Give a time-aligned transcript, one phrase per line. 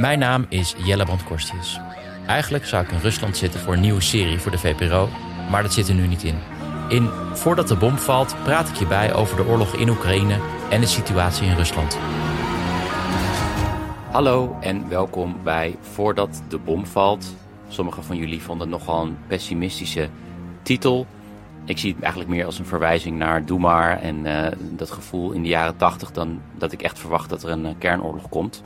[0.00, 1.80] Mijn naam is Jelle Brandkorstius.
[2.26, 5.08] Eigenlijk zou ik in Rusland zitten voor een nieuwe serie voor de VPRO,
[5.50, 6.38] maar dat zit er nu niet in.
[6.88, 10.38] In Voordat de bom valt praat ik je bij over de oorlog in Oekraïne
[10.70, 11.98] en de situatie in Rusland.
[14.10, 17.34] Hallo en welkom bij Voordat de bom valt.
[17.68, 20.08] Sommigen van jullie vonden het nogal een pessimistische
[20.62, 21.06] titel.
[21.64, 25.30] Ik zie het eigenlijk meer als een verwijzing naar Doe maar en eh, dat gevoel
[25.30, 28.62] in de jaren tachtig dan dat ik echt verwacht dat er een eh, kernoorlog komt.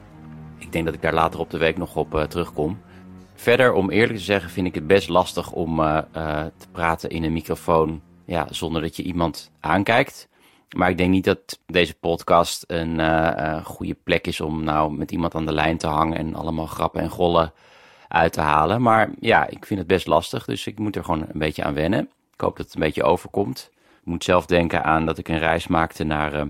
[0.65, 2.81] Ik denk dat ik daar later op de week nog op uh, terugkom.
[3.35, 5.77] Verder, om eerlijk te zeggen, vind ik het best lastig om
[6.57, 10.29] te praten in een microfoon ja, zonder dat je iemand aankijkt.
[10.77, 13.01] Maar ik denk niet dat deze podcast een
[13.65, 17.01] goede plek is om nou met iemand aan de lijn te hangen en allemaal grappen
[17.01, 17.53] en gollen
[18.09, 18.83] uit te halen.
[18.83, 21.75] Maar ja, ik vind het best lastig, dus ik moet er gewoon een beetje aan
[21.75, 22.11] wennen.
[22.35, 23.71] Ik hoop dat het een beetje overkomt.
[24.01, 26.49] Ik moet zelf denken aan dat ik een reis maakte naar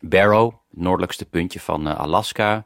[0.00, 2.64] Barrow, het noordelijkste puntje van Alaska.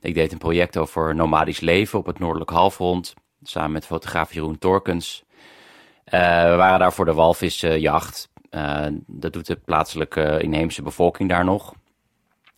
[0.00, 4.58] Ik deed een project over nomadisch leven op het noordelijk halfrond, samen met fotograaf Jeroen
[4.58, 5.24] Torkens.
[6.04, 8.28] we waren daar voor de walvisjacht.
[8.50, 11.74] Uh, dat doet de plaatselijke inheemse bevolking daar nog.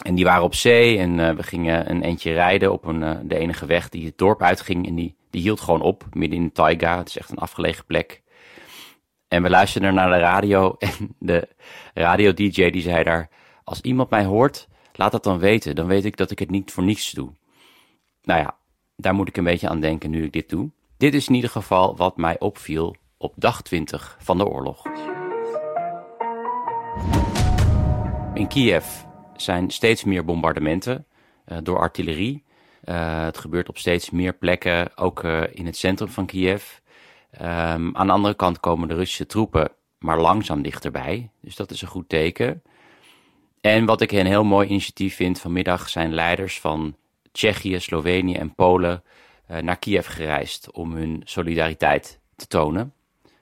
[0.04, 3.36] En die waren op zee en uh, we gingen een eentje rijden op een, de
[3.36, 4.86] enige weg die het dorp uitging.
[4.86, 6.98] En die, die hield gewoon op, midden in de taiga.
[6.98, 8.22] Het is echt een afgelegen plek.
[9.28, 11.48] En we luisterden naar de radio en de
[11.94, 13.28] radio-dj die zei daar...
[13.64, 14.68] Als iemand mij hoort,
[15.00, 15.74] laat dat dan weten.
[15.74, 17.30] Dan weet ik dat ik het niet voor niets doe.
[18.22, 18.56] Nou ja,
[18.96, 20.70] daar moet ik een beetje aan denken nu ik dit doe.
[20.96, 24.86] Dit is in ieder geval wat mij opviel op dag 20 van de oorlog.
[28.34, 28.86] In Kiev
[29.36, 31.06] zijn steeds meer bombardementen
[31.46, 32.44] uh, door artillerie.
[32.84, 36.78] Uh, het gebeurt op steeds meer plekken, ook uh, in het centrum van Kiev.
[37.40, 41.30] Um, aan de andere kant komen de Russische troepen maar langzaam dichterbij.
[41.40, 42.62] Dus dat is een goed teken.
[43.60, 46.96] En wat ik een heel mooi initiatief vind vanmiddag zijn leiders van
[47.32, 49.02] Tsjechië, Slovenië en Polen
[49.60, 52.92] naar Kiev gereisd om hun solidariteit te tonen.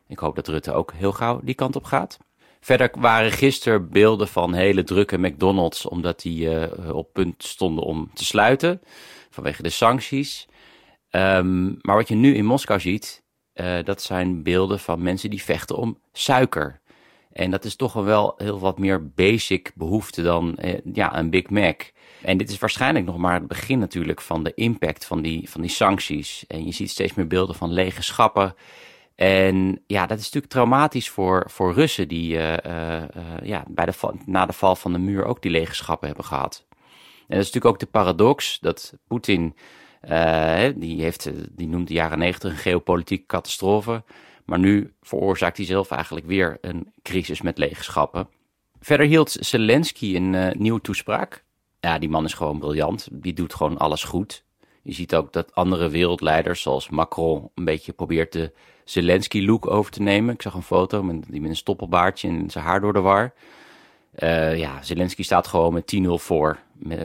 [0.06, 2.18] Ik hoop dat Rutte ook heel gauw die kant op gaat.
[2.60, 8.10] Verder waren gisteren beelden van hele drukke McDonald's, omdat die uh, op punt stonden om
[8.14, 8.80] te sluiten
[9.30, 10.48] vanwege de sancties.
[11.10, 13.22] Um, maar wat je nu in Moskou ziet,
[13.54, 16.80] uh, dat zijn beelden van mensen die vechten om suiker.
[17.32, 21.50] En dat is toch wel heel wat meer basic behoefte dan uh, ja, een Big
[21.50, 21.82] Mac.
[22.22, 25.60] En dit is waarschijnlijk nog maar het begin natuurlijk van de impact van die, van
[25.60, 26.44] die sancties.
[26.46, 28.54] En je ziet steeds meer beelden van lege schappen.
[29.14, 33.02] En ja, dat is natuurlijk traumatisch voor, voor Russen die uh, uh,
[33.42, 33.92] ja, bij de,
[34.26, 36.66] na de val van de muur ook die legenschappen hebben gehad.
[36.68, 39.54] En dat is natuurlijk ook de paradox dat Poetin,
[40.76, 44.02] die, heeft, die noemt de jaren negentig een geopolitieke catastrofe,
[44.48, 48.28] maar nu veroorzaakt hij zelf eigenlijk weer een crisis met legenschappen.
[48.80, 51.44] Verder hield Zelensky een nieuwe toespraak.
[51.80, 53.08] Ja, die man is gewoon briljant.
[53.12, 54.44] Die doet gewoon alles goed.
[54.82, 58.52] Je ziet ook dat andere wereldleiders, zoals Macron, een beetje probeert de
[58.84, 60.34] Zelensky-look over te nemen.
[60.34, 63.32] Ik zag een foto met, die met een stoppelbaardje en zijn haar door de war.
[64.18, 66.58] Uh, ja, Zelensky staat gewoon met 10-0 voor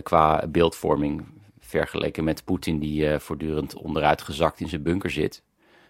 [0.04, 1.26] qua beeldvorming.
[1.60, 5.44] Vergeleken met Poetin, die uh, voortdurend onderuit gezakt in zijn bunker zit.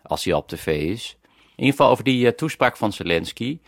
[0.03, 1.17] Als hij al op tv is.
[1.55, 3.59] Ieder geval over die uh, toespraak van Zelensky.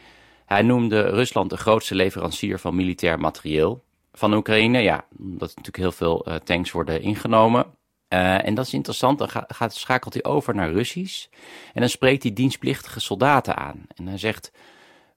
[0.46, 4.80] Hij noemde Rusland de grootste leverancier van militair materieel van Oekraïne.
[4.80, 7.66] Ja, omdat natuurlijk heel veel tanks worden ingenomen.
[8.10, 11.28] Uh, en dat is interessant, dan gaat, schakelt hij over naar Russisch.
[11.74, 13.86] En dan spreekt hij dienstplichtige soldaten aan.
[13.96, 14.52] En hij zegt,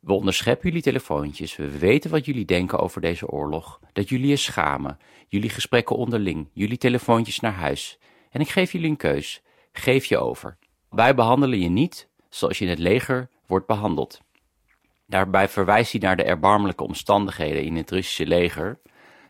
[0.00, 3.80] we onderscheppen jullie telefoontjes, we weten wat jullie denken over deze oorlog.
[3.92, 4.98] Dat jullie je schamen,
[5.28, 7.98] jullie gesprekken onderling, jullie telefoontjes naar huis.
[8.30, 9.42] En ik geef jullie een keus,
[9.72, 10.56] geef je over.
[10.90, 14.20] Wij behandelen je niet zoals je in het leger wordt behandeld.
[15.06, 18.78] Daarbij verwijst hij naar de erbarmelijke omstandigheden in het Russische leger.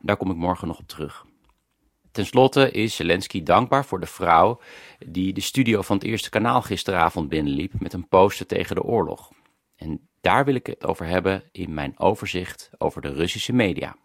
[0.00, 1.26] Daar kom ik morgen nog op terug.
[2.12, 4.60] Ten slotte is Zelensky dankbaar voor de vrouw
[5.06, 9.30] die de studio van het Eerste Kanaal gisteravond binnenliep met een poster tegen de oorlog.
[9.76, 13.96] En daar wil ik het over hebben in mijn overzicht over de Russische media.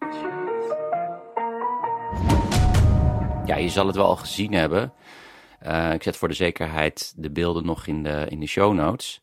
[3.46, 4.92] Ja, je zal het wel al gezien hebben.
[5.66, 9.20] Uh, ik zet voor de zekerheid de beelden nog in de, in de show notes.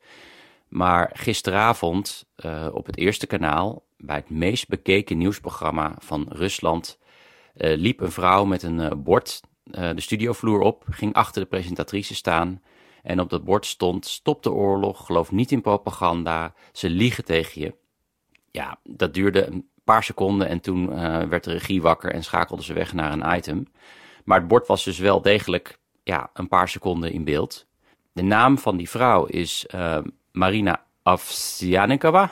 [0.67, 6.99] Maar gisteravond uh, op het Eerste Kanaal bij het meest bekeken nieuwsprogramma van Rusland
[7.55, 12.61] uh, liep een vrouw met een bord de studiovloer op, ging achter de presentatrice staan
[13.03, 17.61] en op dat bord stond: Stop de oorlog, geloof niet in propaganda, ze liegen tegen
[17.61, 17.73] je.
[18.51, 20.89] Ja, dat duurde een paar seconden en toen
[21.29, 23.67] werd de regie wakker en schakelde ze weg naar een item.
[24.23, 27.67] Maar het bord was dus wel degelijk ja, een paar seconden in beeld.
[28.11, 29.65] De naam van die vrouw is
[30.31, 32.23] Marina Afsianikova.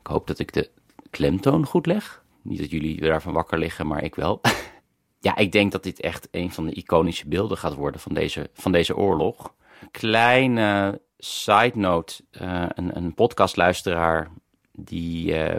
[0.00, 0.70] Ik hoop dat ik de
[1.10, 2.24] klemtoon goed leg.
[2.42, 4.40] Niet dat jullie daarvan wakker liggen, maar ik wel.
[5.26, 8.50] ja, ik denk dat dit echt een van de iconische beelden gaat worden van deze,
[8.54, 9.54] van deze oorlog.
[9.90, 14.30] Kleine side note: uh, een, een podcastluisteraar
[14.72, 15.56] die, uh,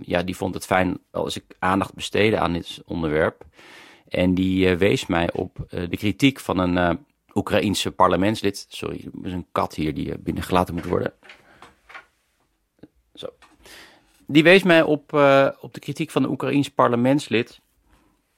[0.00, 3.44] ja, die vond het fijn als ik aandacht besteedde aan dit onderwerp.
[4.08, 6.98] En die uh, wees mij op de kritiek van een
[7.34, 8.66] Oekraïense parlementslid.
[8.68, 11.12] Sorry, er is een kat hier die binnengelaten moet worden.
[13.14, 13.26] Zo.
[14.26, 15.12] Die wees mij op,
[15.60, 17.60] op de kritiek van de Oekraïens parlementslid.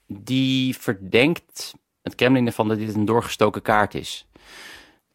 [0.06, 4.28] Die verdenkt het Kremlin ervan dat dit een doorgestoken kaart is.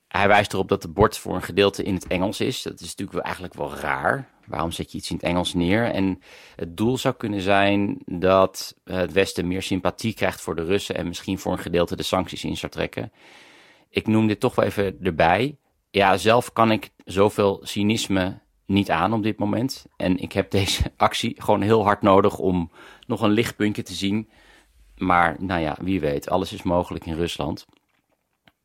[0.08, 2.62] Hij wijst erop dat het bord voor een gedeelte in het Engels is.
[2.62, 4.30] Dat is natuurlijk eigenlijk wel raar.
[4.47, 5.92] Waarom zet je iets in het Engels neer?
[5.92, 6.21] En
[6.56, 11.07] het doel zou kunnen zijn dat het Westen meer sympathie krijgt voor de Russen en
[11.07, 13.12] misschien voor een gedeelte de sancties in zou trekken.
[13.89, 15.57] Ik noem dit toch wel even erbij.
[15.92, 19.86] Ja, zelf kan ik zoveel cynisme niet aan op dit moment.
[19.97, 22.71] En ik heb deze actie gewoon heel hard nodig om
[23.07, 24.30] nog een lichtpuntje te zien.
[24.98, 27.65] Maar nou ja, wie weet, alles is mogelijk in Rusland.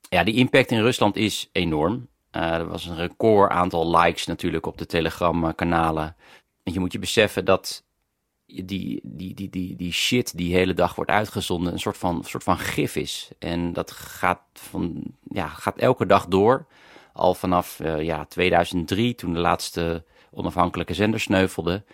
[0.09, 2.09] Ja, die impact in Rusland is enorm.
[2.37, 6.17] Uh, er was een record aantal likes natuurlijk op de Telegram-kanalen.
[6.63, 7.85] En je moet je beseffen dat
[8.47, 12.43] die, die, die, die, die shit die hele dag wordt uitgezonden een soort van, soort
[12.43, 13.31] van gif is.
[13.39, 16.67] En dat gaat, van, ja, gaat elke dag door
[17.13, 21.85] al vanaf uh, ja, 2003, toen de laatste onafhankelijke zender sneuvelde.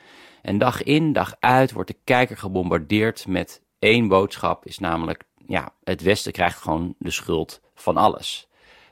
[0.42, 5.72] En dag in, dag uit wordt de kijker gebombardeerd met één boodschap, is namelijk, ja,
[5.84, 8.48] het Westen krijgt gewoon de schuld van alles.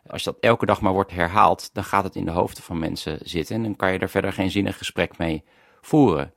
[0.06, 3.18] Als dat elke dag maar wordt herhaald, dan gaat het in de hoofden van mensen
[3.22, 5.44] zitten en dan kan je er verder geen zinnig gesprek mee
[5.80, 6.34] voeren.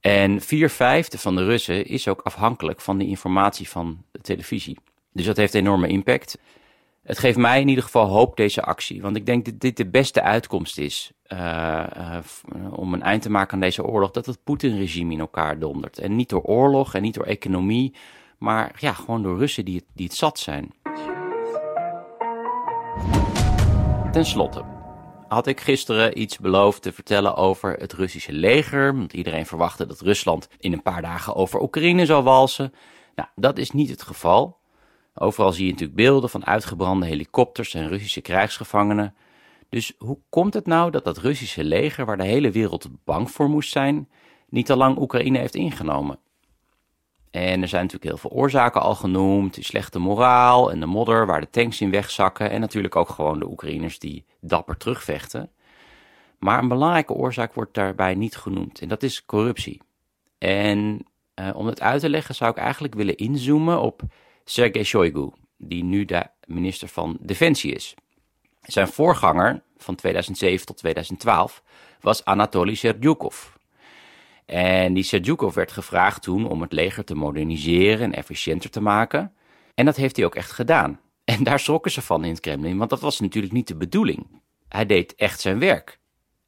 [0.00, 4.78] En vier vijfde van de Russen is ook afhankelijk van de informatie van de televisie.
[5.12, 6.38] Dus dat heeft enorme impact
[7.04, 9.02] het geeft mij in ieder geval hoop, deze actie.
[9.02, 13.30] Want ik denk dat dit de beste uitkomst is uh, uh, om een eind te
[13.30, 14.10] maken aan deze oorlog.
[14.10, 15.98] Dat het Poetin-regime in elkaar dondert.
[15.98, 17.94] En niet door oorlog en niet door economie,
[18.38, 20.72] maar ja, gewoon door Russen die het, die het zat zijn.
[24.14, 24.64] Ten slotte
[25.28, 28.96] had ik gisteren iets beloofd te vertellen over het Russische leger.
[28.96, 32.72] Want iedereen verwachtte dat Rusland in een paar dagen over Oekraïne zou walsen.
[33.14, 34.58] Nou, dat is niet het geval.
[35.14, 39.14] Overal zie je natuurlijk beelden van uitgebrande helikopters en Russische krijgsgevangenen.
[39.68, 43.48] Dus hoe komt het nou dat dat Russische leger, waar de hele wereld bang voor
[43.48, 44.08] moest zijn,
[44.48, 46.18] niet al lang Oekraïne heeft ingenomen?
[47.34, 49.54] En er zijn natuurlijk heel veel oorzaken al genoemd.
[49.54, 52.50] De slechte moraal en de modder waar de tanks in wegzakken.
[52.50, 55.50] En natuurlijk ook gewoon de Oekraïners die dapper terugvechten.
[56.38, 58.80] Maar een belangrijke oorzaak wordt daarbij niet genoemd.
[58.80, 59.82] En dat is corruptie.
[60.38, 61.06] En
[61.40, 64.02] uh, om het uit te leggen zou ik eigenlijk willen inzoomen op
[64.44, 67.94] Sergei Shoigu, die nu de minister van Defensie is.
[68.62, 71.62] Zijn voorganger van 2007 tot 2012
[72.00, 73.52] was Anatoly Serdyukov.
[74.46, 79.32] En die Serdyukov werd gevraagd toen om het leger te moderniseren en efficiënter te maken.
[79.74, 80.98] En dat heeft hij ook echt gedaan.
[81.24, 84.26] En daar schrokken ze van in het Kremlin, want dat was natuurlijk niet de bedoeling.
[84.68, 85.98] Hij deed echt zijn werk.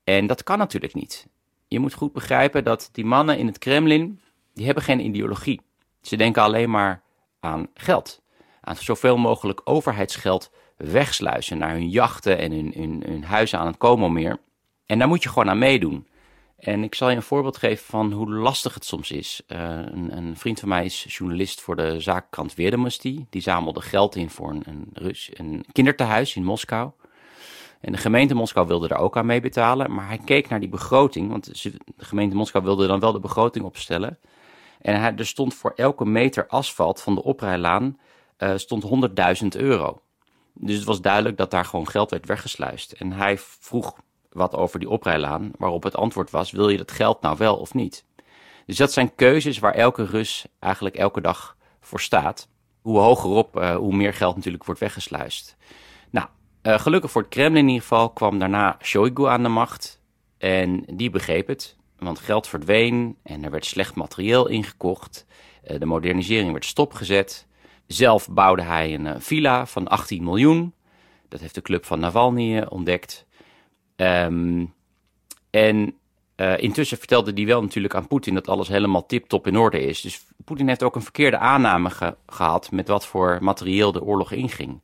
[0.05, 1.27] En dat kan natuurlijk niet.
[1.69, 4.21] Je moet goed begrijpen dat die mannen in het Kremlin,
[4.55, 5.61] die hebben geen ideologie.
[6.03, 7.03] Ze denken alleen maar
[7.41, 8.23] aan geld.
[8.61, 14.39] Aan zoveel mogelijk overheidsgeld wegsluizen naar hun jachten en hun, huizen aan het Como-meer.
[14.87, 16.07] En daar moet je gewoon aan meedoen.
[16.57, 19.43] En ik zal je een voorbeeld geven van hoe lastig het soms is.
[19.49, 23.25] Uh, een, een, vriend van mij is journalist voor de zaakkrant Veerdemusty.
[23.31, 26.91] Die zamelde geld in voor een, een, Rus, een kindertehuis in Moskou.
[27.81, 29.95] En de gemeente Moskou wilde daar ook aan mee betalen.
[29.95, 33.65] Maar hij keek naar die begroting, want de gemeente Moskou wilde dan wel de begroting
[33.65, 34.19] opstellen.
[34.81, 37.99] En hij, er stond voor elke meter asfalt van de oprijlaan
[38.39, 38.85] uh, stond
[39.43, 40.03] 100.000 euro.
[40.55, 42.93] Dus het was duidelijk dat daar gewoon geld werd weggesluist.
[42.93, 43.97] En hij vroeg
[44.37, 47.75] wat over die oprijlaan, waarop het antwoord was: wil je dat geld nou wel of
[47.75, 48.05] niet?
[48.67, 52.49] Dus dat zijn keuzes waar elke Rus eigenlijk elke dag voor staat.
[52.83, 55.57] Hoe hogerop, uh, hoe meer geld natuurlijk wordt weggesluist.
[56.11, 56.27] Nou,
[56.63, 60.01] uh, gelukkig voor het Kremlin in ieder geval kwam daarna Shoigu aan de macht.
[60.39, 61.77] En die begreep het.
[61.99, 65.27] Want geld verdween en er werd slecht materieel ingekocht.
[65.63, 67.47] Eh, de modernisering werd stopgezet.
[67.87, 70.75] Zelf bouwde hij een eh, villa van 18 miljoen.
[71.29, 73.27] Dat heeft de club van Navalny eh, ontdekt.
[73.97, 74.75] Um,
[75.51, 75.95] en
[76.37, 80.01] Uh, intussen vertelde hij wel natuurlijk aan Poetin dat alles helemaal tip-top in orde is.
[80.01, 84.33] Dus Poetin heeft ook een verkeerde aanname ge gehad met wat voor materieel de oorlog
[84.33, 84.83] inging.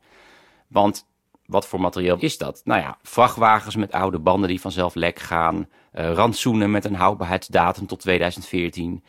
[0.68, 1.06] Want
[1.46, 2.60] wat voor materieel is dat?
[2.64, 7.86] Nou ja, vrachtwagens met oude banden die vanzelf lek gaan, uh, rantsoenen met een houdbaarheidsdatum
[7.86, 9.04] tot 2014.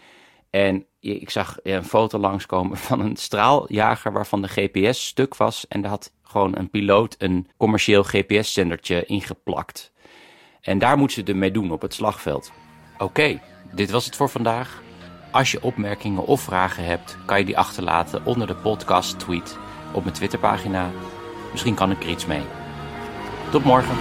[0.49, 5.67] En ik zag een foto langskomen van een straaljager waarvan de GPS stuk was.
[5.67, 9.92] En daar had gewoon een piloot een commercieel GPS-zendertje ingeplakt.
[10.63, 12.51] En daar moeten ze ermee doen op het slagveld.
[12.97, 13.41] Oké,
[13.71, 14.81] dit was het voor vandaag.
[15.31, 19.57] Als je opmerkingen of vragen hebt, kan je die achterlaten onder de podcast tweet
[19.93, 20.89] op mijn Twitterpagina.
[21.51, 22.41] Misschien kan ik er iets mee.
[23.51, 23.97] Tot morgen.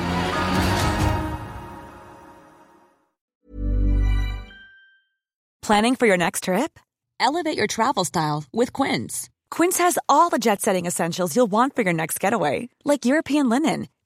[5.58, 6.78] Planning for your next trip?
[7.16, 9.28] Elevate your travel style with Quince.
[9.48, 13.88] Quince has all the jet-setting essentials you'll want for your next getaway, like European linen,